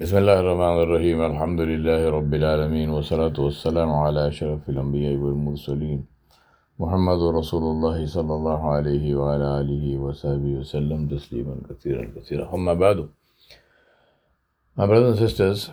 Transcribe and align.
بسم 0.00 0.16
الله 0.16 0.40
الرحمن 0.40 0.76
الرحيم 0.84 1.18
الحمد 1.30 1.60
لله 1.70 2.00
رب 2.18 2.32
العالمين 2.40 2.88
والصلاة 2.90 3.36
والسلام 3.46 3.90
على 4.04 4.28
أشرف 4.32 4.68
الأنبياء 4.72 5.14
والمرسلين 5.24 6.00
محمد 6.82 7.20
رسول 7.38 7.64
الله 7.72 8.06
صلى 8.06 8.34
الله 8.38 8.60
عليه 8.76 9.14
وعلى 9.14 9.46
آله 9.60 9.84
وصحبه 10.04 10.52
وسلم 10.60 11.00
تسليما 11.14 11.54
كثيرا 11.68 12.04
كثيرا 12.16 12.44
أما 12.54 12.74
بعد 12.74 13.08
My 14.76 14.86
brothers 14.86 15.20
and 15.20 15.28
sisters, 15.28 15.70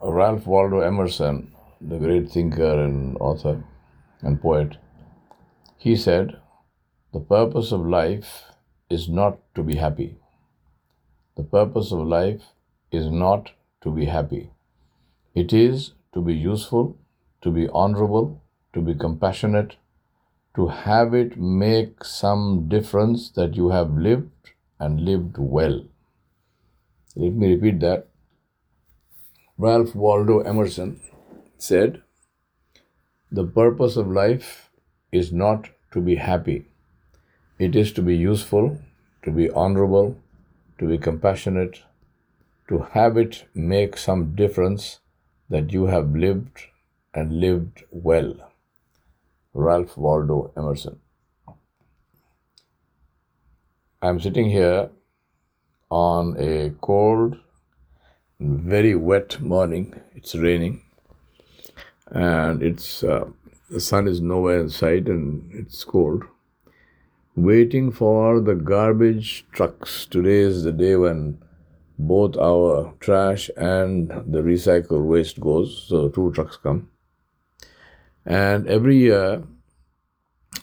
Ralph 0.00 0.46
Waldo 0.46 0.78
Emerson, 0.78 1.52
the 1.80 1.98
great 1.98 2.30
thinker 2.30 2.84
and 2.84 3.16
author 3.18 3.64
and 4.22 4.40
poet, 4.40 4.76
he 5.76 5.96
said, 5.96 6.36
The 7.12 7.18
purpose 7.18 7.72
of 7.72 7.84
life 7.84 8.44
is 8.88 9.08
not 9.08 9.38
to 9.56 9.64
be 9.64 9.74
happy. 9.74 10.18
The 11.38 11.44
purpose 11.44 11.92
of 11.92 12.00
life 12.00 12.46
is 12.90 13.12
not 13.12 13.52
to 13.82 13.92
be 13.92 14.06
happy. 14.06 14.50
It 15.36 15.52
is 15.52 15.92
to 16.12 16.20
be 16.20 16.34
useful, 16.34 16.96
to 17.42 17.52
be 17.52 17.68
honorable, 17.68 18.42
to 18.72 18.80
be 18.80 18.92
compassionate, 18.92 19.76
to 20.56 20.66
have 20.66 21.14
it 21.14 21.38
make 21.38 22.02
some 22.02 22.68
difference 22.68 23.30
that 23.36 23.54
you 23.54 23.68
have 23.68 23.96
lived 23.96 24.50
and 24.80 25.04
lived 25.04 25.36
well. 25.38 25.80
Let 27.14 27.34
me 27.34 27.54
repeat 27.54 27.78
that. 27.86 28.08
Ralph 29.56 29.94
Waldo 29.94 30.40
Emerson 30.40 31.00
said, 31.56 32.02
The 33.30 33.44
purpose 33.44 33.96
of 33.96 34.08
life 34.08 34.70
is 35.12 35.32
not 35.32 35.68
to 35.92 36.00
be 36.00 36.16
happy. 36.16 36.64
It 37.60 37.76
is 37.76 37.92
to 37.92 38.02
be 38.02 38.16
useful, 38.16 38.78
to 39.22 39.30
be 39.30 39.50
honorable, 39.50 40.16
to 40.78 40.86
be 40.86 40.98
compassionate, 40.98 41.82
to 42.68 42.78
have 42.92 43.16
it 43.16 43.44
make 43.54 43.96
some 43.96 44.34
difference 44.34 45.00
that 45.50 45.72
you 45.72 45.86
have 45.86 46.14
lived 46.14 46.66
and 47.14 47.40
lived 47.40 47.84
well. 47.90 48.52
Ralph 49.54 49.96
Waldo 49.96 50.52
Emerson. 50.56 51.00
I'm 54.00 54.20
sitting 54.20 54.50
here 54.50 54.90
on 55.90 56.36
a 56.38 56.70
cold, 56.80 57.38
very 58.38 58.94
wet 58.94 59.40
morning. 59.40 60.00
It's 60.14 60.34
raining, 60.34 60.82
and 62.06 62.62
it's 62.62 63.02
uh, 63.02 63.24
the 63.68 63.80
sun 63.80 64.06
is 64.06 64.20
nowhere 64.20 64.60
in 64.60 64.70
sight, 64.70 65.08
and 65.08 65.50
it's 65.52 65.82
cold 65.82 66.24
waiting 67.42 67.92
for 67.92 68.40
the 68.40 68.54
garbage 68.54 69.46
trucks. 69.52 70.06
Today 70.06 70.38
is 70.38 70.64
the 70.64 70.72
day 70.72 70.96
when 70.96 71.38
both 71.98 72.36
our 72.36 72.94
trash 73.00 73.50
and 73.56 74.08
the 74.08 74.42
recycled 74.42 75.04
waste 75.04 75.40
goes. 75.40 75.86
So 75.88 76.08
two 76.08 76.32
trucks 76.32 76.56
come. 76.56 76.90
And 78.26 78.66
every 78.66 78.96
year, 78.98 79.42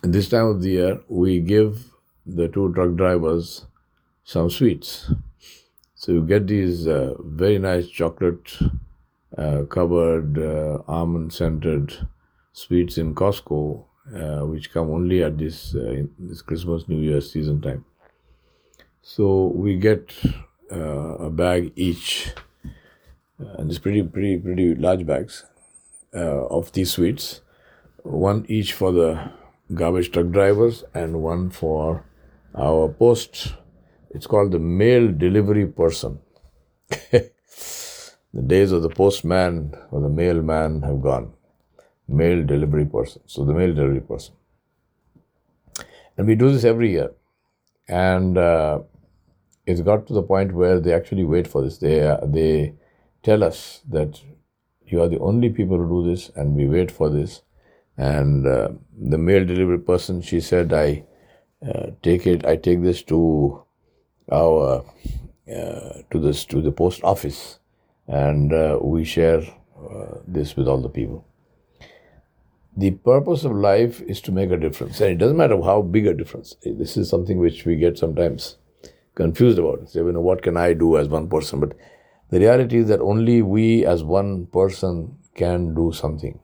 this 0.02 0.30
time 0.30 0.48
of 0.48 0.62
the 0.62 0.70
year, 0.70 1.02
we 1.08 1.40
give 1.40 1.92
the 2.26 2.48
two 2.48 2.74
truck 2.74 2.96
drivers 2.96 3.66
some 4.24 4.50
sweets. 4.50 5.12
So 5.96 6.12
you 6.12 6.26
get 6.26 6.48
these 6.48 6.88
uh, 6.88 7.16
very 7.20 7.58
nice 7.58 7.88
chocolate 7.88 8.58
uh, 9.38 9.64
covered, 9.64 10.38
uh, 10.38 10.84
almond 10.88 11.34
scented 11.34 12.08
sweets 12.54 12.98
in 12.98 13.16
Costco 13.16 13.86
uh, 14.14 14.42
which 14.42 14.72
come 14.72 14.92
only 14.92 15.24
at 15.24 15.38
this 15.38 15.74
uh, 15.76 16.04
this 16.20 16.42
Christmas 16.42 16.88
New 16.88 17.00
Year 17.00 17.22
season 17.22 17.62
time. 17.62 17.86
So 19.02 19.48
we 19.48 19.78
get 19.78 20.14
uh, 20.72 21.16
a 21.26 21.30
bag 21.30 21.72
each, 21.76 22.32
uh, 22.64 23.58
and 23.58 23.70
it's 23.70 23.80
pretty 23.80 24.04
pretty 24.04 24.38
pretty 24.38 24.76
large 24.76 25.06
bags 25.06 25.46
of 26.14 26.72
these 26.72 26.92
sweets, 26.92 27.42
one 28.04 28.46
each 28.48 28.74
for 28.74 28.92
the 28.92 29.32
garbage 29.74 30.12
truck 30.12 30.30
drivers 30.30 30.84
and 30.94 31.22
one 31.22 31.50
for 31.50 32.06
our 32.56 32.88
post. 32.88 33.56
It's 34.12 34.28
called 34.28 34.52
the 34.52 34.60
mail 34.60 35.12
delivery 35.12 35.66
person. 35.66 36.20
the 37.12 37.32
days 38.46 38.72
of 38.72 38.82
the 38.82 38.90
postman 38.90 39.74
or 39.92 40.00
the 40.00 40.10
mailman 40.10 40.84
have 40.84 41.02
gone 41.02 41.35
mail 42.08 42.44
delivery 42.44 42.86
person. 42.86 43.22
So 43.26 43.46
the 43.46 43.54
mail 43.54 43.74
delivery 43.74 44.02
person. 44.02 44.36
And 46.18 46.28
we 46.28 46.36
do 46.36 46.52
this 46.52 46.64
every 46.64 46.92
year. 46.92 47.12
And 47.88 48.38
uh, 48.38 48.80
it's 49.66 49.82
got 49.82 50.08
to 50.08 50.14
the 50.14 50.22
point 50.22 50.54
where 50.54 50.80
they 50.80 50.94
actually 50.94 51.24
wait 51.24 51.48
for 51.48 51.62
this. 51.62 51.78
They, 51.78 52.02
uh, 52.02 52.20
they 52.24 52.76
tell 53.24 53.44
us 53.44 53.82
that 53.90 54.22
you 54.86 55.02
are 55.02 55.10
the 55.10 55.20
only 55.20 55.50
people 55.50 55.78
who 55.78 56.04
do 56.04 56.10
this, 56.10 56.30
and 56.36 56.56
we 56.56 56.68
wait 56.68 56.92
for 56.92 57.10
this. 57.10 57.42
And 57.98 58.46
uh, 58.46 58.70
the 58.98 59.18
mail 59.18 59.46
delivery 59.46 59.80
person, 59.80 60.22
she 60.22 60.40
said, 60.40 60.74
I 60.74 61.04
uh, 61.68 61.92
take 62.04 62.28
it, 62.28 62.46
I 62.46 62.56
take 62.56 62.84
this 62.84 63.02
to 63.04 63.64
our, 64.32 64.86
uh, 65.52 66.02
to 66.12 66.20
this, 66.20 66.46
to 66.46 66.62
the 66.62 66.72
post 66.72 67.04
office, 67.04 67.60
and 68.08 68.54
uh, 68.54 68.78
we 68.82 69.04
share 69.04 69.42
this 70.28 70.56
with 70.56 70.68
all 70.68 70.82
the 70.82 70.90
people 70.90 71.26
the 72.78 72.92
purpose 72.92 73.44
of 73.46 73.54
life 73.54 74.02
is 74.02 74.20
to 74.22 74.32
make 74.32 74.52
a 74.52 74.58
difference. 74.58 75.00
And 75.00 75.12
it 75.12 75.18
doesn't 75.18 75.38
matter 75.38 75.62
how 75.62 75.82
big 75.82 76.08
a 76.08 76.14
difference. 76.14 76.56
This 76.64 76.98
is 76.98 77.10
something 77.10 77.40
which 77.40 77.66
we 77.66 77.78
get 77.78 77.98
sometimes 77.98 78.58
confused 79.16 79.58
about. 79.58 79.90
Say, 79.90 80.00
you 80.00 80.12
know, 80.12 80.22
what 80.22 80.42
can 80.42 80.58
I 80.58 80.74
do 80.74 80.98
as 80.98 81.08
one 81.08 81.30
person? 81.30 81.62
But 81.62 81.78
the 82.30 82.40
reality 82.40 82.78
is 82.78 82.88
that 82.90 83.00
only 83.00 83.42
we 83.42 83.86
as 83.86 84.04
one 84.04 84.48
person 84.48 85.18
can 85.36 85.74
do 85.74 85.94
something. 85.94 86.40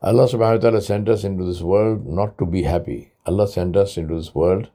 Allah 0.00 0.28
subhanahu 0.28 0.62
wa 0.62 0.70
ta'ala 0.70 0.80
sent 0.80 1.08
us 1.08 1.24
into 1.24 1.44
this 1.44 1.60
world 1.60 2.06
not 2.06 2.38
to 2.38 2.46
be 2.46 2.62
happy. 2.62 3.12
Allah 3.26 3.48
sent 3.48 3.76
us 3.76 3.96
into 3.96 4.14
this 4.14 4.34
world 4.34 4.70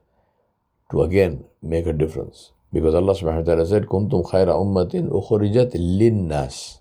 to 0.90 1.02
again 1.02 1.46
make 1.62 1.86
a 1.86 1.92
difference. 1.92 2.52
Because 2.72 2.94
Allah 2.94 3.14
subhanahu 3.14 3.46
wa 3.46 3.54
ta'ala 3.54 3.66
said, 3.66 3.86
Kuntum 3.86 4.28
khayra 4.30 4.54
ummatin 4.54 5.08
ukhrijat 5.10 5.72
linnas. 5.74 6.80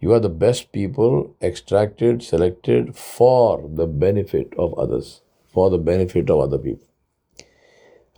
You 0.00 0.12
are 0.12 0.20
the 0.20 0.28
best 0.28 0.72
people 0.72 1.34
extracted, 1.40 2.22
selected 2.22 2.96
for 2.96 3.66
the 3.66 3.86
benefit 3.86 4.52
of 4.58 4.78
others, 4.78 5.22
for 5.48 5.70
the 5.70 5.78
benefit 5.78 6.28
of 6.28 6.40
other 6.40 6.58
people. 6.58 6.86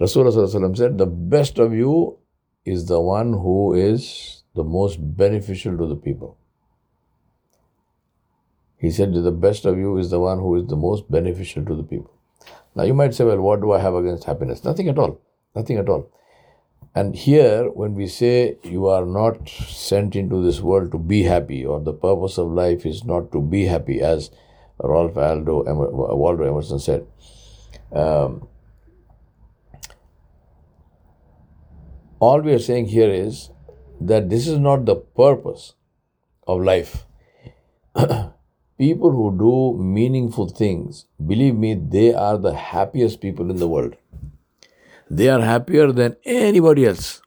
Rasulullah 0.01 0.77
said, 0.77 0.99
The 0.99 1.07
best 1.07 1.59
of 1.59 1.73
you 1.73 2.19
is 2.65 2.87
the 2.87 3.01
one 3.01 3.33
who 3.33 3.75
is 3.75 4.43
the 4.55 4.65
most 4.65 5.17
beneficial 5.17 5.77
to 5.79 5.87
the 5.87 5.97
people. 5.97 6.37
He 8.79 8.91
said, 8.91 9.13
The 9.13 9.33
best 9.33 9.65
of 9.65 9.79
you 9.79 9.97
is 9.99 10.11
the 10.11 10.21
one 10.21 10.39
who 10.39 10.57
is 10.57 10.67
the 10.69 10.77
most 10.77 11.11
beneficial 11.11 11.65
to 11.65 11.75
the 11.75 11.83
people. 11.83 12.13
Now 12.75 12.85
you 12.85 12.95
might 12.95 13.15
say, 13.15 13.25
Well, 13.25 13.41
what 13.41 13.61
do 13.61 13.73
I 13.73 13.81
have 13.81 13.95
against 13.95 14.25
happiness? 14.25 14.65
Nothing 14.65 14.89
at 14.89 14.99
all. 14.99 15.21
Nothing 15.55 15.79
at 15.79 15.89
all. 15.89 16.11
And 16.95 17.15
here, 17.15 17.71
when 17.71 17.95
we 17.95 18.09
say 18.09 18.57
you 18.65 18.87
are 18.87 19.07
not 19.07 19.49
sent 19.49 20.17
into 20.17 20.43
this 20.43 20.61
world 20.61 20.91
to 20.93 20.99
be 20.99 21.23
happy, 21.23 21.65
or 21.65 21.81
the 21.81 21.93
purpose 21.93 22.39
of 22.39 22.49
life 22.49 22.85
is 22.85 23.05
not 23.05 23.31
to 23.33 23.41
be 23.41 23.67
happy, 23.67 24.01
as 24.01 24.31
Ralph 24.83 25.17
Aldo, 25.17 25.63
Waldo 26.17 26.45
Emerson 26.45 26.79
said, 26.81 27.07
um, 27.93 28.49
all 32.21 32.41
we 32.41 32.53
are 32.53 32.59
saying 32.59 32.87
here 32.87 33.11
is 33.11 33.51
that 34.01 34.29
this 34.29 34.49
is 34.49 34.59
not 34.59 34.85
the 34.85 34.97
purpose 34.97 35.75
of 36.47 36.63
life. 36.63 37.07
people 38.79 39.11
who 39.11 39.37
do 39.39 39.83
meaningful 39.83 40.49
things, 40.49 41.07
believe 41.25 41.55
me, 41.55 41.75
they 41.75 42.15
are 42.15 42.39
the 42.39 42.55
happiest 42.55 43.21
people 43.21 43.51
in 43.51 43.57
the 43.57 43.69
world 43.69 43.97
they 45.11 45.29
are 45.29 45.41
happier 45.41 45.93
than 45.93 46.17
anybody 46.25 46.87
else 46.87 47.23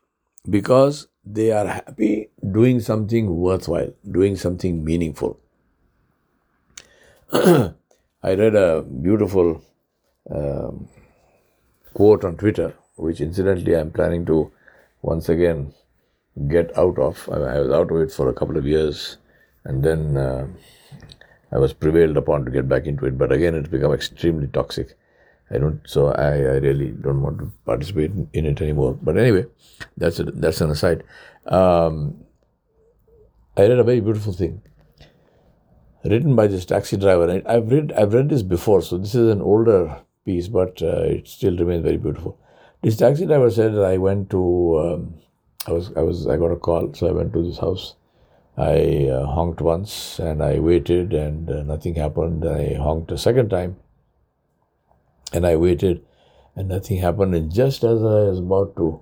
because 0.49 1.07
they 1.25 1.51
are 1.51 1.67
happy 1.67 2.29
doing 2.51 2.79
something 2.79 3.35
worthwhile, 3.37 3.93
doing 4.09 4.35
something 4.35 4.83
meaningful. 4.83 5.39
I 7.33 7.73
read 8.23 8.55
a 8.55 8.81
beautiful 8.81 9.63
um, 10.29 10.87
quote 11.93 12.23
on 12.23 12.37
Twitter, 12.37 12.73
which 12.95 13.21
incidentally 13.21 13.75
I'm 13.75 13.91
planning 13.91 14.25
to 14.25 14.51
once 15.01 15.29
again 15.29 15.73
get 16.47 16.75
out 16.77 16.97
of. 16.99 17.27
I, 17.31 17.59
was 17.59 17.71
out 17.71 17.91
of 17.91 17.97
it 17.97 18.11
for 18.11 18.29
a 18.29 18.33
couple 18.33 18.57
of 18.57 18.65
years 18.65 19.17
and 19.63 19.83
then 19.83 20.17
uh, 20.17 20.47
I 21.51 21.57
was 21.57 21.73
prevailed 21.73 22.17
upon 22.17 22.45
to 22.45 22.51
get 22.51 22.67
back 22.67 22.85
into 22.85 23.05
it, 23.05 23.17
but 23.17 23.31
again 23.31 23.55
it's 23.55 23.69
become 23.69 23.93
extremely 23.93 24.47
toxic. 24.47 24.97
I 25.53 25.57
don't, 25.57 25.81
so 25.85 26.07
I, 26.13 26.29
I 26.29 26.57
really 26.65 26.91
don't 26.91 27.21
want 27.21 27.39
to 27.39 27.51
participate 27.65 28.11
in, 28.33 28.45
it 28.45 28.61
anymore. 28.61 28.97
But 29.01 29.17
anyway, 29.17 29.45
that's 29.97 30.19
a, 30.19 30.23
that's 30.23 30.61
an 30.61 30.71
aside. 30.71 31.03
Um, 31.45 32.23
I 33.57 33.63
read 33.63 33.79
a 33.79 33.83
very 33.83 33.99
beautiful 33.99 34.33
thing 34.33 34.61
written 36.03 36.35
by 36.35 36.47
this 36.47 36.65
taxi 36.65 36.97
driver. 36.97 37.41
I've 37.45 37.71
read 37.71 37.91
I've 37.93 38.13
read 38.13 38.29
this 38.29 38.43
before, 38.43 38.81
so 38.81 38.97
this 38.97 39.13
is 39.13 39.29
an 39.29 39.41
older 39.41 40.01
piece, 40.25 40.47
but 40.47 40.81
uh, 40.81 41.03
it 41.03 41.27
still 41.27 41.57
remains 41.57 41.83
very 41.83 41.97
beautiful. 41.97 42.39
This 42.81 42.97
taxi 42.97 43.25
driver 43.25 43.51
said 43.51 43.73
that 43.75 43.85
I 43.85 43.97
went 43.97 44.29
to. 44.31 44.79
Um, 44.79 45.15
I 45.67 45.73
was 45.73 45.91
I 45.95 46.01
was 46.01 46.27
I 46.27 46.37
got 46.37 46.51
a 46.51 46.55
call, 46.55 46.93
so 46.93 47.07
I 47.07 47.11
went 47.11 47.33
to 47.33 47.43
this 47.43 47.59
house. 47.59 47.95
I 48.57 49.07
uh, 49.07 49.25
honked 49.27 49.61
once 49.61 50.19
and 50.19 50.43
I 50.43 50.59
waited 50.59 51.13
and 51.13 51.49
uh, 51.49 51.63
nothing 51.63 51.95
happened. 51.95 52.45
I 52.45 52.73
honked 52.73 53.11
a 53.11 53.17
second 53.17 53.49
time 53.49 53.77
and 55.31 55.45
I 55.45 55.55
waited 55.55 56.03
and 56.55 56.69
nothing 56.69 56.97
happened. 56.97 57.35
And 57.35 57.51
just 57.51 57.83
as 57.83 57.99
I 58.01 58.29
was 58.29 58.39
about 58.39 58.75
to 58.77 59.01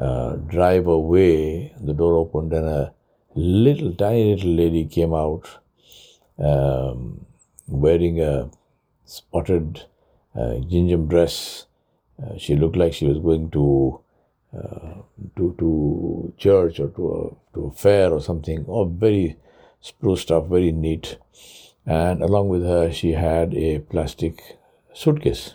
uh, 0.00 0.36
drive 0.36 0.86
away, 0.86 1.74
the 1.80 1.94
door 1.94 2.16
opened 2.16 2.52
and 2.52 2.66
a 2.66 2.92
little 3.34 3.92
tiny 3.94 4.34
little 4.34 4.52
lady 4.52 4.84
came 4.86 5.14
out 5.14 5.58
um, 6.38 7.26
wearing 7.66 8.20
a 8.20 8.50
spotted 9.04 9.84
uh, 10.34 10.56
gingham 10.58 11.06
dress. 11.08 11.66
Uh, 12.22 12.36
she 12.38 12.56
looked 12.56 12.76
like 12.76 12.94
she 12.94 13.06
was 13.06 13.18
going 13.18 13.50
to 13.50 14.00
uh, 14.56 15.02
to 15.36 15.54
to 15.58 16.32
church 16.38 16.80
or 16.80 16.88
to 16.88 17.08
a, 17.12 17.54
to 17.54 17.66
a 17.66 17.72
fair 17.72 18.10
or 18.10 18.20
something. 18.20 18.64
Oh, 18.68 18.84
very 18.84 19.36
spruce 19.80 20.22
stuff, 20.22 20.46
very 20.46 20.72
neat. 20.72 21.18
And 21.84 22.22
along 22.22 22.48
with 22.48 22.62
her, 22.62 22.90
she 22.90 23.12
had 23.12 23.54
a 23.54 23.80
plastic 23.80 24.58
suitcase. 24.92 25.54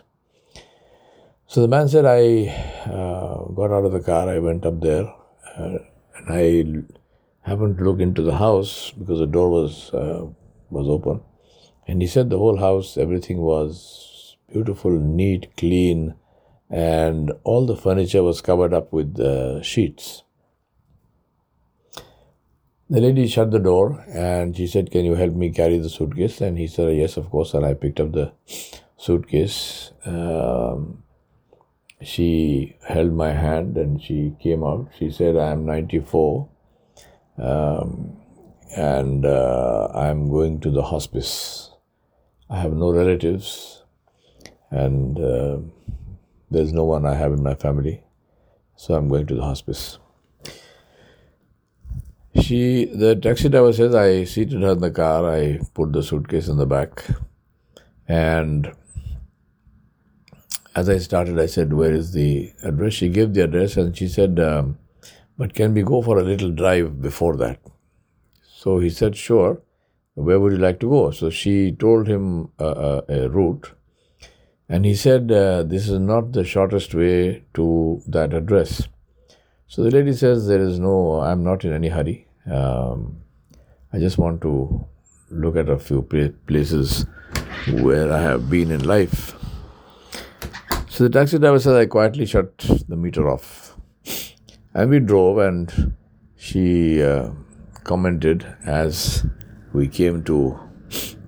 So 1.51 1.59
the 1.59 1.67
man 1.67 1.89
said, 1.89 2.05
I 2.05 2.47
uh, 2.89 3.43
got 3.53 3.73
out 3.73 3.83
of 3.83 3.91
the 3.91 3.99
car, 3.99 4.29
I 4.29 4.39
went 4.39 4.65
up 4.65 4.79
there, 4.79 5.13
uh, 5.57 5.79
and 6.15 6.29
I 6.29 7.49
happened 7.49 7.77
to 7.77 7.83
look 7.83 7.99
into 7.99 8.21
the 8.21 8.37
house 8.37 8.91
because 8.91 9.19
the 9.19 9.27
door 9.27 9.49
was 9.49 9.93
uh, 9.93 10.27
was 10.69 10.87
open, 10.87 11.19
and 11.85 12.01
he 12.01 12.07
said 12.07 12.29
the 12.29 12.37
whole 12.37 12.55
house, 12.55 12.95
everything 12.95 13.39
was 13.39 14.37
beautiful, 14.49 14.91
neat, 14.91 15.49
clean, 15.57 16.15
and 16.69 17.33
all 17.43 17.65
the 17.65 17.75
furniture 17.75 18.23
was 18.23 18.39
covered 18.39 18.73
up 18.73 18.93
with 18.93 19.19
uh, 19.19 19.61
sheets. 19.61 20.23
The 22.89 23.01
lady 23.01 23.27
shut 23.27 23.51
the 23.51 23.59
door 23.59 24.05
and 24.07 24.55
she 24.55 24.67
said, 24.67 24.89
Can 24.89 25.03
you 25.03 25.15
help 25.15 25.33
me 25.33 25.51
carry 25.51 25.79
the 25.79 25.89
suitcase? 25.89 26.39
And 26.39 26.57
he 26.57 26.67
said, 26.67 26.95
Yes, 26.95 27.17
of 27.17 27.29
course. 27.29 27.53
And 27.53 27.65
I 27.65 27.73
picked 27.73 27.99
up 27.99 28.13
the 28.13 28.31
suitcase. 28.97 29.91
Um, 30.05 31.00
she 32.01 32.75
held 32.87 33.13
my 33.13 33.31
hand 33.31 33.77
and 33.77 34.01
she 34.01 34.33
came 34.39 34.63
out. 34.63 34.89
She 34.97 35.11
said, 35.11 35.37
I 35.37 35.51
am 35.51 35.65
94 35.65 36.49
um, 37.37 38.17
and 38.75 39.25
uh, 39.25 39.89
I'm 39.93 40.29
going 40.29 40.59
to 40.61 40.71
the 40.71 40.83
hospice. 40.83 41.71
I 42.49 42.59
have 42.59 42.73
no 42.73 42.91
relatives 42.91 43.83
and 44.71 45.19
uh, 45.19 45.57
there's 46.49 46.73
no 46.73 46.85
one 46.85 47.05
I 47.05 47.13
have 47.15 47.33
in 47.33 47.43
my 47.43 47.55
family, 47.55 48.03
so 48.75 48.95
I'm 48.95 49.07
going 49.07 49.27
to 49.27 49.35
the 49.35 49.43
hospice. 49.43 49.99
She, 52.41 52.85
the 52.85 53.15
taxi 53.15 53.49
driver 53.49 53.73
says, 53.73 53.93
I 53.93 54.23
seated 54.23 54.61
her 54.61 54.71
in 54.71 54.79
the 54.79 54.91
car, 54.91 55.29
I 55.29 55.59
put 55.73 55.91
the 55.91 56.01
suitcase 56.01 56.47
in 56.47 56.57
the 56.57 56.65
back, 56.65 57.05
and 58.07 58.73
as 60.75 60.89
I 60.89 60.97
started, 60.99 61.39
I 61.39 61.47
said, 61.47 61.73
Where 61.73 61.91
is 61.91 62.11
the 62.11 62.51
address? 62.63 62.93
She 62.93 63.09
gave 63.09 63.33
the 63.33 63.43
address 63.43 63.77
and 63.77 63.95
she 63.95 64.07
said, 64.07 64.39
um, 64.39 64.77
But 65.37 65.53
can 65.53 65.73
we 65.73 65.83
go 65.83 66.01
for 66.01 66.17
a 66.17 66.23
little 66.23 66.51
drive 66.51 67.01
before 67.01 67.35
that? 67.37 67.59
So 68.43 68.79
he 68.79 68.89
said, 68.89 69.15
Sure. 69.15 69.61
Where 70.13 70.39
would 70.39 70.51
you 70.51 70.59
like 70.59 70.79
to 70.81 70.89
go? 70.89 71.11
So 71.11 71.29
she 71.29 71.71
told 71.71 72.07
him 72.07 72.51
a, 72.59 72.65
a, 72.65 73.03
a 73.09 73.29
route. 73.29 73.71
And 74.69 74.85
he 74.85 74.95
said, 74.95 75.31
uh, 75.31 75.63
This 75.63 75.89
is 75.89 75.99
not 75.99 76.31
the 76.31 76.45
shortest 76.45 76.93
way 76.93 77.43
to 77.55 78.01
that 78.07 78.33
address. 78.33 78.87
So 79.67 79.83
the 79.83 79.91
lady 79.91 80.13
says, 80.13 80.47
There 80.47 80.61
is 80.61 80.79
no, 80.79 81.21
I'm 81.21 81.43
not 81.43 81.65
in 81.65 81.73
any 81.73 81.89
hurry. 81.89 82.27
Um, 82.49 83.21
I 83.93 83.99
just 83.99 84.17
want 84.17 84.41
to 84.41 84.85
look 85.29 85.55
at 85.55 85.69
a 85.69 85.77
few 85.77 86.01
places 86.47 87.05
where 87.73 88.11
I 88.11 88.21
have 88.21 88.49
been 88.49 88.71
in 88.71 88.83
life. 88.85 89.35
So 91.01 91.07
the 91.07 91.19
taxi 91.19 91.39
driver 91.39 91.57
said, 91.57 91.75
I 91.77 91.87
quietly 91.87 92.27
shut 92.27 92.59
the 92.87 92.95
meter 92.95 93.27
off. 93.27 93.75
And 94.75 94.91
we 94.91 94.99
drove, 94.99 95.39
and 95.39 95.95
she 96.35 97.01
uh, 97.01 97.31
commented 97.83 98.45
as 98.63 99.25
we 99.73 99.87
came 99.87 100.23
to 100.25 100.59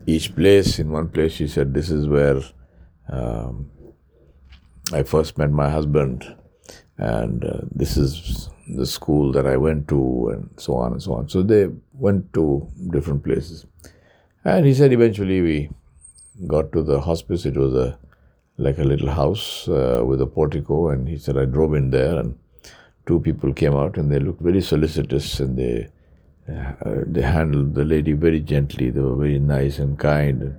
each 0.06 0.36
place. 0.36 0.78
In 0.78 0.92
one 0.92 1.10
place, 1.10 1.32
she 1.32 1.48
said, 1.48 1.74
This 1.74 1.90
is 1.90 2.08
where 2.08 2.40
um, 3.10 3.72
I 4.94 5.02
first 5.02 5.40
met 5.40 5.50
my 5.50 5.72
husband, 5.72 6.36
and 7.00 7.44
uh, 7.44 7.62
this 7.72 7.98
is 7.98 8.50
the 8.68 8.86
school 8.86 9.32
that 9.32 9.48
I 9.48 9.58
went 9.58 9.88
to, 9.88 10.30
and 10.34 10.52
so 10.58 10.76
on 10.76 10.92
and 10.92 11.02
so 11.02 11.16
on. 11.16 11.30
So 11.30 11.42
they 11.42 11.70
went 11.94 12.32
to 12.34 12.68
different 12.92 13.24
places. 13.24 13.66
And 14.46 14.68
he 14.68 14.76
said 14.76 14.94
eventually 14.94 15.42
we 15.42 15.70
got 16.46 16.72
to 16.74 16.84
the 16.84 17.02
hospice. 17.02 17.48
It 17.48 17.58
was 17.58 17.74
a 17.74 17.98
like 18.58 18.78
a 18.78 18.84
little 18.84 19.10
house 19.10 19.68
uh, 19.68 20.04
with 20.06 20.22
a 20.22 20.28
portico, 20.28 20.90
and 20.90 21.08
he 21.08 21.18
said 21.18 21.38
I 21.38 21.46
drove 21.46 21.74
in 21.74 21.90
there, 21.90 22.20
and 22.20 22.38
two 23.06 23.20
people 23.20 23.54
came 23.54 23.74
out, 23.74 23.98
and 23.98 24.12
they 24.12 24.20
looked 24.20 24.42
very 24.42 24.62
solicitous, 24.62 25.40
and 25.40 25.58
they 25.58 25.90
uh, 26.48 26.74
they 27.08 27.22
handled 27.22 27.74
the 27.74 27.86
lady 27.86 28.14
very 28.14 28.40
gently. 28.40 28.90
They 28.90 29.00
were 29.00 29.16
very 29.16 29.40
nice 29.40 29.80
and 29.80 29.98
kind. 29.98 30.56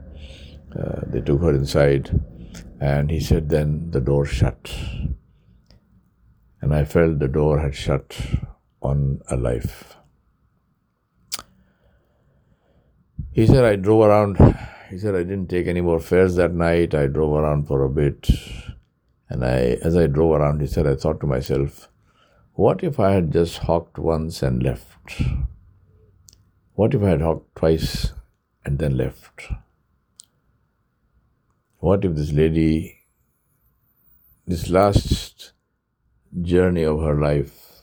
Uh, 0.76 1.00
they 1.06 1.20
took 1.20 1.40
her 1.42 1.54
inside, 1.54 2.20
and 2.80 3.10
he 3.10 3.20
said, 3.20 3.48
then 3.48 3.90
the 3.90 4.00
door 4.00 4.26
shut, 4.26 4.74
and 6.60 6.74
I 6.74 6.84
felt 6.84 7.20
the 7.20 7.28
door 7.28 7.60
had 7.60 7.74
shut 7.74 8.18
on 8.80 9.20
a 9.30 9.36
life. 9.36 9.96
He 13.30 13.46
said 13.46 13.64
I 13.64 13.76
drove 13.76 14.02
around 14.02 14.38
he 14.94 15.00
said, 15.00 15.16
I 15.16 15.24
didn't 15.24 15.48
take 15.48 15.66
any 15.66 15.80
more 15.80 15.98
fares 15.98 16.36
that 16.36 16.54
night. 16.54 16.94
I 16.94 17.08
drove 17.08 17.32
around 17.32 17.66
for 17.66 17.82
a 17.82 17.90
bit. 17.90 18.28
And 19.28 19.44
I, 19.44 19.76
as 19.82 19.96
I 19.96 20.06
drove 20.06 20.36
around, 20.36 20.60
he 20.60 20.68
said, 20.68 20.86
I 20.86 20.94
thought 20.94 21.18
to 21.22 21.26
myself, 21.26 21.88
what 22.52 22.84
if 22.84 23.00
I 23.00 23.10
had 23.10 23.32
just 23.32 23.58
hawked 23.58 23.98
once 23.98 24.40
and 24.40 24.62
left? 24.62 25.20
What 26.74 26.94
if 26.94 27.02
I 27.02 27.08
had 27.08 27.22
hawked 27.22 27.56
twice 27.56 28.12
and 28.64 28.78
then 28.78 28.96
left? 28.96 29.50
What 31.78 32.04
if 32.04 32.14
this 32.14 32.30
lady, 32.30 33.00
this 34.46 34.70
last 34.70 35.54
journey 36.40 36.84
of 36.84 37.00
her 37.00 37.20
life, 37.20 37.82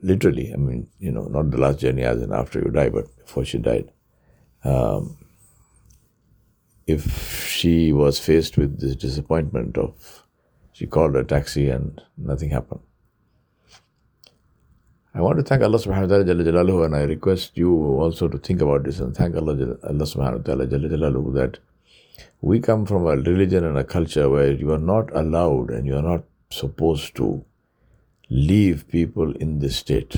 literally, 0.00 0.52
I 0.52 0.58
mean, 0.58 0.88
you 1.00 1.10
know, 1.10 1.24
not 1.24 1.50
the 1.50 1.58
last 1.58 1.80
journey 1.80 2.02
as 2.02 2.22
in 2.22 2.32
after 2.32 2.60
you 2.60 2.70
die, 2.70 2.90
but 2.90 3.06
before 3.16 3.44
she 3.44 3.58
died, 3.58 3.90
um, 4.64 5.16
if 6.86 7.46
she 7.46 7.92
was 7.92 8.18
faced 8.18 8.56
with 8.56 8.80
this 8.80 8.96
disappointment 8.96 9.76
of 9.76 10.24
she 10.72 10.86
called 10.86 11.16
a 11.16 11.24
taxi 11.24 11.68
and 11.68 12.00
nothing 12.16 12.50
happened. 12.50 12.80
I 15.12 15.20
want 15.20 15.38
to 15.38 15.42
thank 15.42 15.62
Allah 15.62 15.78
subhanahu 15.78 16.08
wa 16.08 16.52
ta'ala 16.52 16.84
and 16.84 16.94
I 16.94 17.02
request 17.02 17.56
you 17.56 17.74
also 17.74 18.28
to 18.28 18.38
think 18.38 18.60
about 18.60 18.84
this 18.84 19.00
and 19.00 19.16
thank 19.16 19.34
Allah, 19.34 19.54
Allah 19.82 20.06
subhanahu 20.12 20.46
wa 20.46 20.54
ta'ala 20.54 20.66
that 20.66 21.58
we 22.40 22.60
come 22.60 22.86
from 22.86 23.06
a 23.06 23.16
religion 23.16 23.64
and 23.64 23.76
a 23.76 23.82
culture 23.82 24.28
where 24.30 24.52
you 24.52 24.72
are 24.72 24.78
not 24.78 25.10
allowed 25.16 25.70
and 25.70 25.86
you 25.86 25.96
are 25.96 26.02
not 26.02 26.22
supposed 26.50 27.16
to 27.16 27.44
leave 28.30 28.86
people 28.88 29.32
in 29.36 29.58
this 29.58 29.76
state. 29.76 30.16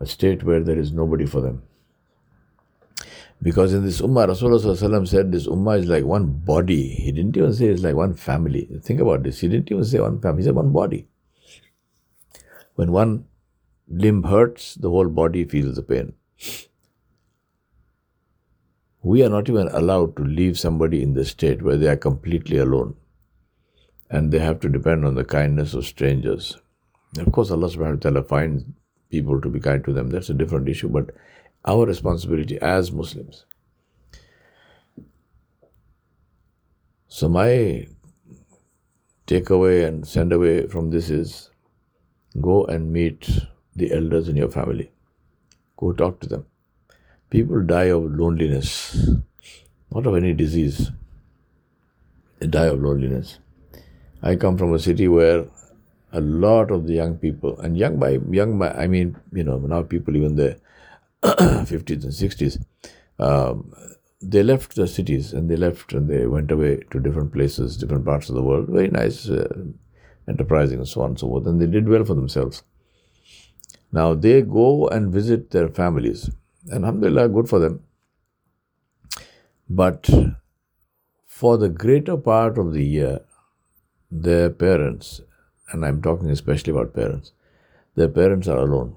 A 0.00 0.06
state 0.06 0.42
where 0.42 0.62
there 0.62 0.78
is 0.78 0.92
nobody 0.92 1.24
for 1.24 1.40
them. 1.40 1.62
Because 3.42 3.72
in 3.72 3.84
this 3.84 4.02
ummah, 4.02 4.28
Rasulullah 4.28 5.08
said 5.08 5.32
this 5.32 5.46
ummah 5.46 5.78
is 5.78 5.86
like 5.86 6.04
one 6.04 6.26
body. 6.26 6.88
He 6.88 7.10
didn't 7.10 7.36
even 7.36 7.54
say 7.54 7.66
it's 7.66 7.82
like 7.82 7.94
one 7.94 8.14
family. 8.14 8.68
Think 8.82 9.00
about 9.00 9.22
this. 9.22 9.40
He 9.40 9.48
didn't 9.48 9.70
even 9.70 9.84
say 9.84 9.98
one 9.98 10.20
family. 10.20 10.42
He 10.42 10.46
said 10.46 10.54
one 10.54 10.72
body. 10.72 11.08
When 12.74 12.92
one 12.92 13.24
limb 13.88 14.24
hurts, 14.24 14.74
the 14.74 14.90
whole 14.90 15.08
body 15.08 15.44
feels 15.44 15.76
the 15.76 15.82
pain. 15.82 16.12
We 19.02 19.24
are 19.24 19.30
not 19.30 19.48
even 19.48 19.68
allowed 19.68 20.16
to 20.16 20.22
leave 20.22 20.58
somebody 20.58 21.02
in 21.02 21.14
the 21.14 21.24
state 21.24 21.62
where 21.62 21.78
they 21.78 21.88
are 21.88 21.96
completely 21.96 22.58
alone 22.58 22.94
and 24.10 24.30
they 24.30 24.38
have 24.38 24.60
to 24.60 24.68
depend 24.68 25.06
on 25.06 25.14
the 25.14 25.24
kindness 25.24 25.72
of 25.72 25.86
strangers. 25.86 26.58
Of 27.18 27.32
course, 27.32 27.50
Allah 27.50 27.68
subhanahu 27.68 27.94
wa 27.94 28.10
ta'ala 28.10 28.22
finds 28.24 28.64
people 29.08 29.40
to 29.40 29.48
be 29.48 29.60
kind 29.60 29.82
to 29.84 29.92
them. 29.92 30.10
That's 30.10 30.28
a 30.28 30.34
different 30.34 30.68
issue. 30.68 30.88
But 30.88 31.10
our 31.64 31.86
responsibility 31.86 32.58
as 32.60 32.92
Muslims. 32.92 33.44
So, 37.08 37.28
my 37.28 37.86
takeaway 39.26 39.86
and 39.86 40.06
send 40.06 40.32
away 40.32 40.66
from 40.66 40.90
this 40.90 41.10
is 41.10 41.50
go 42.40 42.64
and 42.64 42.92
meet 42.92 43.28
the 43.76 43.92
elders 43.92 44.28
in 44.28 44.36
your 44.36 44.50
family. 44.50 44.90
Go 45.76 45.92
talk 45.92 46.20
to 46.20 46.28
them. 46.28 46.46
People 47.30 47.62
die 47.62 47.90
of 47.90 48.04
loneliness, 48.04 49.08
not 49.92 50.06
of 50.06 50.16
any 50.16 50.32
disease. 50.32 50.90
They 52.38 52.46
die 52.46 52.66
of 52.66 52.80
loneliness. 52.80 53.38
I 54.22 54.36
come 54.36 54.58
from 54.58 54.74
a 54.74 54.78
city 54.78 55.08
where 55.08 55.46
a 56.12 56.20
lot 56.20 56.70
of 56.70 56.86
the 56.86 56.94
young 56.94 57.18
people, 57.18 57.58
and 57.60 57.76
young 57.76 57.98
by 57.98 58.18
young 58.30 58.58
by 58.58 58.72
I 58.72 58.86
mean 58.86 59.16
you 59.32 59.44
know 59.44 59.58
now 59.58 59.82
people 59.82 60.16
even 60.16 60.36
the 60.36 60.58
50s 61.22 62.04
and 62.04 62.12
60s, 62.12 62.64
um, 63.18 63.72
they 64.22 64.42
left 64.42 64.74
the 64.74 64.86
cities 64.86 65.32
and 65.32 65.50
they 65.50 65.56
left 65.56 65.92
and 65.92 66.08
they 66.08 66.26
went 66.26 66.50
away 66.50 66.80
to 66.90 67.00
different 67.00 67.32
places, 67.32 67.76
different 67.76 68.04
parts 68.04 68.28
of 68.28 68.34
the 68.34 68.42
world. 68.42 68.68
Very 68.68 68.88
nice, 68.88 69.28
uh, 69.28 69.64
enterprising, 70.28 70.78
and 70.78 70.88
so 70.88 71.02
on 71.02 71.10
and 71.10 71.18
so 71.18 71.28
forth. 71.28 71.46
And 71.46 71.60
they 71.60 71.66
did 71.66 71.88
well 71.88 72.04
for 72.04 72.14
themselves. 72.14 72.62
Now 73.92 74.14
they 74.14 74.42
go 74.42 74.88
and 74.88 75.12
visit 75.12 75.50
their 75.50 75.68
families. 75.68 76.30
And 76.70 76.84
alhamdulillah, 76.84 77.28
good 77.30 77.48
for 77.48 77.58
them. 77.58 77.82
But 79.68 80.08
for 81.26 81.56
the 81.56 81.68
greater 81.68 82.16
part 82.16 82.58
of 82.58 82.72
the 82.72 82.84
year, 82.84 83.20
their 84.10 84.50
parents, 84.50 85.20
and 85.72 85.86
I'm 85.86 86.02
talking 86.02 86.30
especially 86.30 86.72
about 86.72 86.94
parents, 86.94 87.32
their 87.94 88.08
parents 88.08 88.48
are 88.48 88.58
alone. 88.58 88.96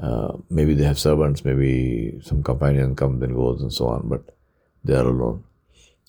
Uh, 0.00 0.36
maybe 0.50 0.74
they 0.74 0.84
have 0.84 0.98
servants, 0.98 1.44
maybe 1.44 2.18
some 2.22 2.42
companion 2.42 2.96
comes 2.96 3.22
and 3.22 3.34
goes 3.34 3.62
and 3.62 3.72
so 3.72 3.86
on, 3.86 4.08
but 4.08 4.34
they 4.82 4.94
are 4.94 5.06
alone. 5.06 5.44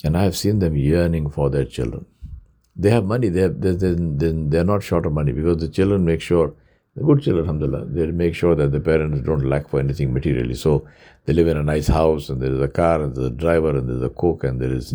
And 0.04 0.16
I 0.16 0.24
have 0.24 0.36
seen 0.36 0.58
them 0.58 0.76
yearning 0.76 1.30
for 1.30 1.50
their 1.50 1.64
children. 1.64 2.04
They 2.74 2.90
have 2.90 3.04
money, 3.04 3.28
they, 3.28 3.42
have, 3.42 3.60
they, 3.60 3.72
they, 3.72 3.94
they, 3.94 4.58
are 4.58 4.64
not 4.64 4.82
short 4.82 5.06
of 5.06 5.12
money 5.12 5.32
because 5.32 5.60
the 5.60 5.68
children 5.68 6.04
make 6.04 6.20
sure, 6.20 6.52
the 6.94 7.04
good 7.04 7.22
children, 7.22 7.44
alhamdulillah, 7.44 7.86
they 7.86 8.06
make 8.06 8.34
sure 8.34 8.54
that 8.54 8.72
the 8.72 8.80
parents 8.80 9.24
don't 9.24 9.48
lack 9.48 9.68
for 9.68 9.80
anything 9.80 10.12
materially. 10.12 10.54
So 10.54 10.86
they 11.24 11.32
live 11.32 11.46
in 11.46 11.56
a 11.56 11.62
nice 11.62 11.86
house 11.86 12.28
and 12.28 12.42
there 12.42 12.52
is 12.52 12.60
a 12.60 12.68
car 12.68 13.00
and 13.02 13.14
there's 13.14 13.28
a 13.28 13.30
driver 13.30 13.70
and 13.70 13.88
there's 13.88 14.02
a 14.02 14.10
cook 14.10 14.44
and 14.44 14.60
there 14.60 14.72
is 14.72 14.94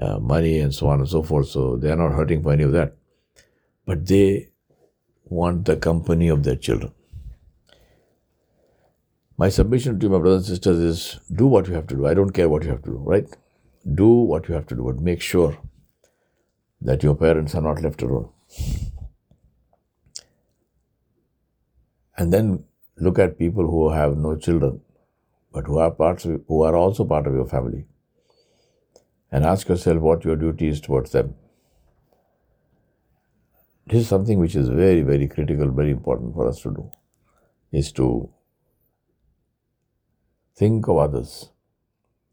uh, 0.00 0.18
money 0.18 0.58
and 0.58 0.74
so 0.74 0.88
on 0.88 1.00
and 1.00 1.08
so 1.08 1.22
forth. 1.22 1.48
So 1.48 1.76
they 1.76 1.90
are 1.90 1.96
not 1.96 2.12
hurting 2.12 2.42
for 2.42 2.52
any 2.52 2.64
of 2.64 2.72
that. 2.72 2.94
But 3.86 4.06
they 4.06 4.50
want 5.24 5.64
the 5.64 5.76
company 5.76 6.28
of 6.28 6.42
their 6.42 6.56
children. 6.56 6.92
My 9.42 9.48
submission 9.48 9.98
to 9.98 10.08
my 10.08 10.18
brothers 10.20 10.48
and 10.48 10.54
sisters 10.54 10.78
is 10.78 11.20
do 11.38 11.48
what 11.48 11.66
you 11.66 11.74
have 11.74 11.88
to 11.88 11.96
do. 11.96 12.06
I 12.06 12.14
don't 12.14 12.30
care 12.30 12.48
what 12.48 12.62
you 12.62 12.70
have 12.70 12.82
to 12.82 12.90
do, 12.90 12.98
right? 12.98 13.28
Do 13.92 14.08
what 14.32 14.48
you 14.48 14.54
have 14.54 14.66
to 14.68 14.76
do, 14.76 14.84
but 14.84 15.00
make 15.00 15.20
sure 15.20 15.58
that 16.80 17.02
your 17.02 17.16
parents 17.16 17.56
are 17.56 17.60
not 17.60 17.82
left 17.82 18.02
alone. 18.02 18.28
And 22.16 22.32
then 22.32 22.62
look 22.98 23.18
at 23.18 23.36
people 23.36 23.66
who 23.68 23.90
have 23.90 24.16
no 24.16 24.36
children, 24.36 24.80
but 25.52 25.66
who 25.66 25.78
are 25.78 25.90
parts 25.90 26.24
of, 26.24 26.42
who 26.46 26.62
are 26.62 26.76
also 26.76 27.04
part 27.04 27.26
of 27.26 27.34
your 27.34 27.48
family. 27.48 27.84
And 29.32 29.44
ask 29.44 29.68
yourself 29.68 29.98
what 30.02 30.24
your 30.24 30.36
duty 30.36 30.68
is 30.68 30.80
towards 30.80 31.10
them. 31.10 31.34
This 33.88 34.02
is 34.02 34.08
something 34.08 34.38
which 34.38 34.54
is 34.54 34.68
very, 34.68 35.02
very 35.02 35.26
critical, 35.26 35.72
very 35.72 35.90
important 35.90 36.32
for 36.32 36.48
us 36.48 36.62
to 36.62 36.70
do, 36.70 36.88
is 37.72 37.90
to 37.94 38.30
think 40.54 40.88
of 40.88 40.96
others 40.96 41.50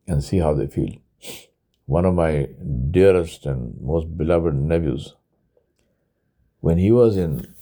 and 0.08 0.24
see 0.24 0.40
how 0.40 0.54
they 0.54 0.68
feel. 0.68 0.94
One 1.86 2.06
of 2.06 2.14
my 2.14 2.50
dearest 2.92 3.46
and 3.46 3.80
most 3.82 4.18
beloved 4.18 4.54
nephews, 4.54 5.16
when 6.60 6.78
he 6.78 6.92
was 6.92 7.18
in 7.18 7.54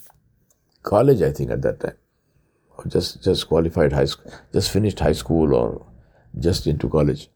college, 0.84 1.22
I 1.22 1.32
think 1.32 1.52
at 1.52 1.62
that 1.62 1.80
time, 1.80 1.98
just 2.88 3.24
just 3.24 3.48
qualified 3.48 3.94
high 3.94 4.06
school, 4.06 4.32
just 4.54 4.72
finished 4.72 5.00
high 5.00 5.14
school 5.14 5.54
or 5.54 5.86
just 6.40 6.68
into 6.68 6.90
college. 6.90 7.30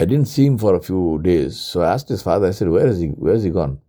I 0.00 0.04
didn't 0.04 0.26
see 0.26 0.46
him 0.46 0.58
for 0.58 0.74
a 0.74 0.80
few 0.80 1.18
days, 1.22 1.58
so 1.58 1.82
I 1.82 1.92
asked 1.92 2.08
his 2.08 2.22
father. 2.22 2.46
I 2.46 2.52
said, 2.52 2.68
"Where 2.68 2.86
is 2.86 3.00
he? 3.00 3.08
Where 3.08 3.34
is 3.34 3.42
he 3.42 3.50
gone?" 3.50 3.80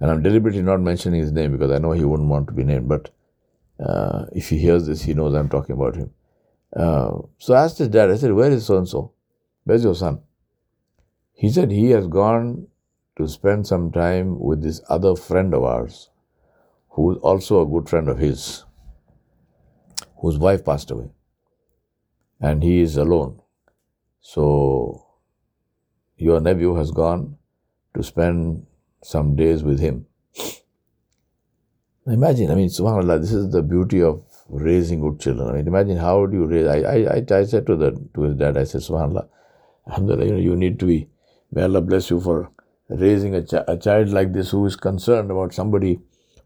And 0.00 0.10
I'm 0.10 0.22
deliberately 0.22 0.62
not 0.62 0.80
mentioning 0.80 1.20
his 1.20 1.32
name 1.32 1.52
because 1.52 1.70
I 1.70 1.78
know 1.78 1.92
he 1.92 2.04
wouldn't 2.04 2.28
want 2.28 2.48
to 2.48 2.54
be 2.54 2.64
named. 2.64 2.88
But 2.88 3.10
uh, 3.78 4.26
if 4.32 4.48
he 4.48 4.58
hears 4.58 4.86
this, 4.86 5.02
he 5.02 5.14
knows 5.14 5.34
I'm 5.34 5.48
talking 5.48 5.74
about 5.74 5.96
him. 5.96 6.10
Uh, 6.74 7.18
so 7.38 7.54
I 7.54 7.64
asked 7.64 7.78
his 7.78 7.88
dad, 7.88 8.10
I 8.10 8.16
said, 8.16 8.32
Where 8.32 8.50
is 8.50 8.66
so 8.66 8.78
and 8.78 8.88
so? 8.88 9.12
Where's 9.64 9.84
your 9.84 9.94
son? 9.94 10.20
He 11.32 11.50
said 11.50 11.70
he 11.70 11.90
has 11.90 12.06
gone 12.06 12.68
to 13.16 13.28
spend 13.28 13.66
some 13.66 13.92
time 13.92 14.38
with 14.38 14.62
this 14.62 14.80
other 14.88 15.16
friend 15.16 15.54
of 15.54 15.64
ours, 15.64 16.10
who 16.90 17.12
is 17.12 17.18
also 17.18 17.62
a 17.62 17.66
good 17.66 17.88
friend 17.88 18.08
of 18.08 18.18
his, 18.18 18.64
whose 20.18 20.38
wife 20.38 20.64
passed 20.64 20.90
away. 20.90 21.10
And 22.40 22.62
he 22.62 22.80
is 22.80 22.96
alone. 22.96 23.40
So 24.20 25.06
your 26.16 26.40
nephew 26.40 26.74
has 26.74 26.90
gone 26.90 27.36
to 27.94 28.02
spend 28.02 28.66
some 29.02 29.36
days 29.36 29.62
with 29.62 29.78
him. 29.78 30.06
Imagine, 32.06 32.52
I 32.52 32.54
mean, 32.54 32.68
subhanAllah, 32.68 33.20
this 33.20 33.32
is 33.32 33.50
the 33.50 33.62
beauty 33.62 34.00
of 34.00 34.22
raising 34.48 35.00
good 35.00 35.18
children. 35.18 35.48
I 35.48 35.52
mean, 35.54 35.66
imagine 35.66 35.96
how 35.96 36.26
do 36.26 36.36
you 36.36 36.46
raise, 36.46 36.66
I, 36.68 36.78
I, 36.78 37.38
I 37.38 37.44
said 37.44 37.66
to, 37.66 37.74
the, 37.74 38.08
to 38.14 38.22
his 38.22 38.36
dad, 38.36 38.56
I 38.56 38.62
said, 38.62 38.82
subhanAllah, 38.82 39.26
alhamdulillah, 39.88 40.24
you, 40.24 40.32
know, 40.32 40.38
you 40.38 40.56
need 40.56 40.78
to 40.78 40.86
be, 40.86 41.08
may 41.50 41.62
Allah 41.62 41.80
bless 41.80 42.10
you 42.10 42.20
for 42.20 42.52
raising 42.88 43.34
a, 43.34 43.44
a 43.66 43.76
child 43.76 44.10
like 44.10 44.32
this 44.32 44.50
who 44.50 44.64
is 44.66 44.76
concerned 44.76 45.32
about 45.32 45.52
somebody 45.52 45.98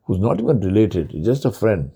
who's 0.05 0.19
not 0.19 0.41
even 0.41 0.61
related, 0.61 1.13
just 1.23 1.45
a 1.45 1.53
friend. 1.53 1.91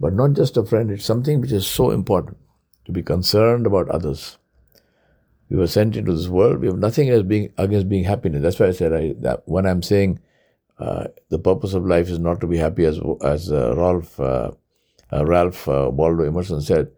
But 0.00 0.14
not 0.14 0.32
just 0.32 0.56
a 0.56 0.64
friend, 0.64 0.90
it's 0.90 1.04
something 1.04 1.42
which 1.42 1.52
is 1.52 1.66
so 1.66 1.90
important 1.90 2.38
to 2.86 2.92
be 2.92 3.02
concerned 3.02 3.66
about 3.66 3.90
others. 3.90 4.38
We 5.50 5.56
were 5.56 5.66
sent 5.66 5.96
into 5.96 6.12
this 6.12 6.28
world. 6.28 6.60
We 6.60 6.68
have 6.68 6.78
nothing 6.78 7.10
as 7.10 7.22
being 7.22 7.52
against 7.58 7.88
being 7.88 8.04
happiness. 8.04 8.42
That's 8.42 8.58
why 8.58 8.66
I 8.66 8.72
said 8.72 8.92
I, 8.92 9.14
that 9.20 9.42
when 9.44 9.66
I'm 9.66 9.82
saying 9.82 10.20
uh, 10.78 11.04
the 11.30 11.38
purpose 11.38 11.74
of 11.74 11.86
life 11.86 12.08
is 12.08 12.18
not 12.18 12.40
to 12.40 12.46
be 12.46 12.58
happy, 12.58 12.84
as 12.84 13.00
as 13.22 13.50
uh, 13.50 13.74
Ralph 13.76 14.18
uh, 14.20 14.50
uh 15.12 15.24
Ralph 15.24 15.68
uh, 15.68 15.90
Waldo 15.92 16.24
Emerson 16.24 16.60
said. 16.60 16.92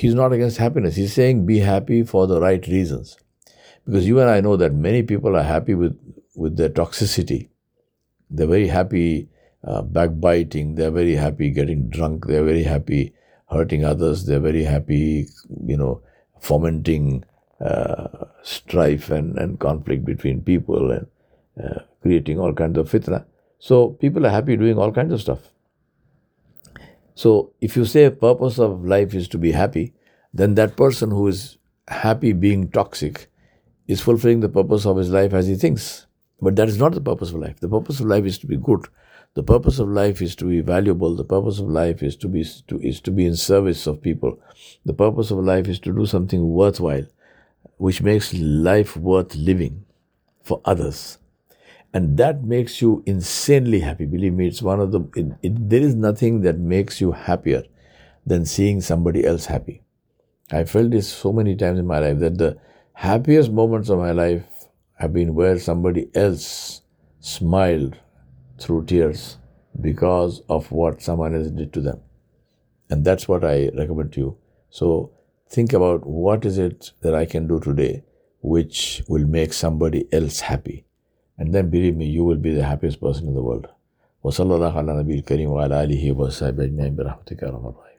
he's 0.00 0.14
not 0.14 0.32
against 0.34 0.56
happiness. 0.56 0.96
He's 0.96 1.12
saying 1.12 1.44
be 1.48 1.58
happy 1.58 2.02
for 2.02 2.26
the 2.26 2.40
right 2.40 2.66
reasons, 2.66 3.16
because 3.84 4.06
you 4.06 4.20
and 4.20 4.30
I 4.30 4.40
know 4.40 4.56
that 4.56 4.72
many 4.72 5.02
people 5.02 5.36
are 5.36 5.42
happy 5.42 5.74
with 5.74 5.98
with 6.34 6.56
their 6.56 6.70
toxicity. 6.70 7.50
They're 8.30 8.46
very 8.46 8.68
happy 8.68 9.28
backbiting. 9.96 10.76
They're 10.76 10.96
very 11.02 11.16
happy 11.16 11.50
getting 11.50 11.90
drunk. 11.90 12.26
They're 12.26 12.44
very 12.44 12.62
happy 12.62 13.12
hurting 13.50 13.84
others. 13.84 14.24
They're 14.24 14.40
very 14.40 14.64
happy, 14.64 15.26
you 15.66 15.76
know, 15.76 16.00
fomenting 16.40 17.24
uh, 17.60 18.26
strife 18.42 19.10
and, 19.10 19.36
and 19.38 19.58
conflict 19.58 20.04
between 20.04 20.42
people 20.42 20.90
and 20.90 21.06
uh, 21.62 21.80
creating 22.02 22.38
all 22.38 22.52
kinds 22.52 22.78
of 22.78 22.90
fitna. 22.90 23.24
So 23.58 23.90
people 23.90 24.26
are 24.26 24.30
happy 24.30 24.56
doing 24.56 24.78
all 24.78 24.92
kinds 24.92 25.12
of 25.12 25.20
stuff. 25.20 25.40
So 27.14 27.52
if 27.60 27.76
you 27.76 27.84
say 27.84 28.08
purpose 28.10 28.58
of 28.58 28.84
life 28.84 29.14
is 29.14 29.26
to 29.28 29.38
be 29.38 29.52
happy, 29.52 29.92
then 30.32 30.54
that 30.54 30.76
person 30.76 31.10
who 31.10 31.26
is 31.26 31.58
happy 31.88 32.32
being 32.32 32.70
toxic 32.70 33.28
is 33.88 34.00
fulfilling 34.00 34.40
the 34.40 34.48
purpose 34.48 34.86
of 34.86 34.96
his 34.96 35.10
life 35.10 35.32
as 35.32 35.46
he 35.48 35.56
thinks. 35.56 36.06
But 36.40 36.54
that 36.56 36.68
is 36.68 36.78
not 36.78 36.92
the 36.92 37.00
purpose 37.00 37.30
of 37.30 37.36
life. 37.36 37.58
The 37.58 37.68
purpose 37.68 37.98
of 37.98 38.06
life 38.06 38.24
is 38.24 38.38
to 38.38 38.46
be 38.46 38.56
good. 38.56 38.86
The 39.34 39.42
purpose 39.42 39.78
of 39.78 39.88
life 39.88 40.22
is 40.22 40.36
to 40.36 40.44
be 40.44 40.60
valuable. 40.60 41.16
The 41.16 41.24
purpose 41.24 41.58
of 41.58 41.68
life 41.68 42.02
is 42.02 42.14
to 42.16 42.28
be 42.28 42.44
to, 42.68 42.78
is 42.80 43.00
to 43.00 43.10
be 43.10 43.26
in 43.26 43.34
service 43.34 43.86
of 43.86 44.00
people. 44.00 44.38
The 44.84 44.94
purpose 44.94 45.30
of 45.30 45.38
life 45.38 45.66
is 45.66 45.80
to 45.80 45.94
do 45.94 46.06
something 46.06 46.48
worthwhile, 46.48 47.06
which 47.78 48.02
makes 48.02 48.32
life 48.34 48.96
worth 48.96 49.34
living 49.34 49.84
for 50.42 50.60
others 50.64 51.18
and 51.94 52.18
that 52.18 52.44
makes 52.44 52.82
you 52.82 53.02
insanely 53.06 53.80
happy. 53.80 54.04
Believe 54.04 54.34
me, 54.34 54.46
it's 54.46 54.62
one 54.62 54.80
of 54.80 54.92
the, 54.92 55.00
it, 55.16 55.26
it, 55.42 55.68
there 55.68 55.80
is 55.80 55.94
nothing 55.94 56.42
that 56.42 56.58
makes 56.58 57.00
you 57.00 57.12
happier 57.12 57.62
than 58.26 58.44
seeing 58.44 58.80
somebody 58.80 59.24
else 59.24 59.46
happy. 59.46 59.82
I 60.50 60.64
felt 60.64 60.90
this 60.90 61.08
so 61.08 61.32
many 61.32 61.56
times 61.56 61.78
in 61.78 61.86
my 61.86 61.98
life 61.98 62.18
that 62.18 62.38
the 62.38 62.58
happiest 62.92 63.50
moments 63.50 63.88
of 63.88 63.98
my 63.98 64.12
life 64.12 64.44
have 64.94 65.12
been 65.12 65.34
where 65.34 65.58
somebody 65.58 66.10
else 66.14 66.82
smiled 67.20 67.96
through 68.58 68.84
tears 68.86 69.38
because 69.80 70.42
of 70.48 70.70
what 70.72 71.00
someone 71.00 71.34
else 71.34 71.48
did 71.48 71.72
to 71.72 71.80
them. 71.80 72.00
And 72.90 73.04
that's 73.04 73.28
what 73.28 73.44
I 73.44 73.70
recommend 73.76 74.12
to 74.14 74.20
you. 74.20 74.38
So 74.70 75.12
think 75.48 75.72
about 75.72 76.06
what 76.06 76.44
is 76.44 76.58
it 76.58 76.92
that 77.00 77.14
I 77.14 77.24
can 77.24 77.46
do 77.46 77.60
today 77.60 78.04
which 78.40 79.02
will 79.08 79.26
make 79.26 79.52
somebody 79.52 80.06
else 80.12 80.40
happy 80.40 80.84
and 81.37 81.53
then 81.53 81.69
believe 81.69 81.95
me, 81.95 82.05
you 82.05 82.23
will 82.23 82.37
be 82.37 82.53
the 82.53 82.63
happiest 82.63 83.01
person 83.01 83.27
in 83.27 83.33
the 83.33 83.41
world. 83.41 83.67
وصلى 84.23 84.55
الله 84.55 84.77
على 84.77 84.97
نبي 84.99 85.15
الكريم 85.19 85.49
وعلى 85.49 85.83
آله 85.83 86.11
وصحبه 86.11 86.63
أجمعين 86.63 86.95
برحمتك 86.95 87.43
يا 87.43 87.47
رب 87.47 87.67
الراحمين 87.67 87.93